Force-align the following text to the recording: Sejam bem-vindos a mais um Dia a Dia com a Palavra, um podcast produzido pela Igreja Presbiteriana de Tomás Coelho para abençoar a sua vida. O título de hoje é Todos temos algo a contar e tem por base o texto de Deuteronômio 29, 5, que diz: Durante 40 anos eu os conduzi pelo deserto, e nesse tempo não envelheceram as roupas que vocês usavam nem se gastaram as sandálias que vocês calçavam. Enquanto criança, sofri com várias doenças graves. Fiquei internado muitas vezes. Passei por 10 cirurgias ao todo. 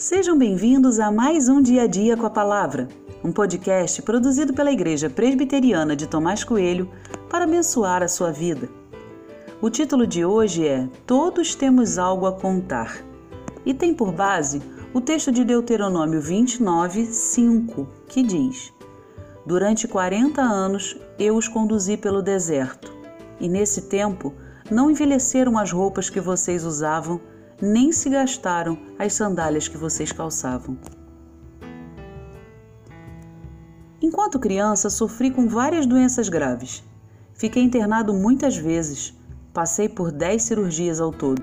Sejam 0.00 0.38
bem-vindos 0.38 0.98
a 0.98 1.12
mais 1.12 1.46
um 1.46 1.60
Dia 1.60 1.82
a 1.82 1.86
Dia 1.86 2.16
com 2.16 2.24
a 2.24 2.30
Palavra, 2.30 2.88
um 3.22 3.30
podcast 3.30 4.00
produzido 4.00 4.54
pela 4.54 4.72
Igreja 4.72 5.10
Presbiteriana 5.10 5.94
de 5.94 6.06
Tomás 6.06 6.42
Coelho 6.42 6.90
para 7.28 7.44
abençoar 7.44 8.02
a 8.02 8.08
sua 8.08 8.32
vida. 8.32 8.66
O 9.60 9.68
título 9.68 10.06
de 10.06 10.24
hoje 10.24 10.66
é 10.66 10.88
Todos 11.06 11.54
temos 11.54 11.98
algo 11.98 12.24
a 12.24 12.32
contar 12.32 13.04
e 13.62 13.74
tem 13.74 13.92
por 13.92 14.10
base 14.10 14.62
o 14.94 15.02
texto 15.02 15.30
de 15.30 15.44
Deuteronômio 15.44 16.18
29, 16.18 17.04
5, 17.04 17.86
que 18.08 18.22
diz: 18.22 18.72
Durante 19.44 19.86
40 19.86 20.40
anos 20.40 20.96
eu 21.18 21.36
os 21.36 21.46
conduzi 21.46 21.98
pelo 21.98 22.22
deserto, 22.22 22.90
e 23.38 23.50
nesse 23.50 23.82
tempo 23.82 24.32
não 24.70 24.90
envelheceram 24.90 25.58
as 25.58 25.70
roupas 25.70 26.08
que 26.08 26.22
vocês 26.22 26.64
usavam 26.64 27.20
nem 27.60 27.92
se 27.92 28.08
gastaram 28.08 28.78
as 28.98 29.12
sandálias 29.12 29.68
que 29.68 29.76
vocês 29.76 30.12
calçavam. 30.12 30.76
Enquanto 34.02 34.38
criança, 34.38 34.88
sofri 34.88 35.30
com 35.30 35.46
várias 35.46 35.84
doenças 35.84 36.28
graves. 36.28 36.82
Fiquei 37.34 37.62
internado 37.62 38.14
muitas 38.14 38.56
vezes. 38.56 39.14
Passei 39.52 39.88
por 39.88 40.10
10 40.10 40.42
cirurgias 40.42 41.00
ao 41.00 41.12
todo. 41.12 41.42